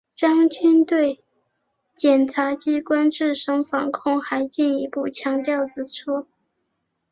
[0.15, 1.23] 张军对
[1.93, 6.25] 检察机关自身防控还进一步强调指出